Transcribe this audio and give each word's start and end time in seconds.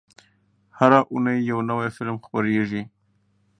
هره 0.77 0.99
اونۍ 1.11 1.37
یو 1.49 1.59
نوی 1.69 1.87
فلم 1.95 2.15
خپرېږي. 2.25 2.81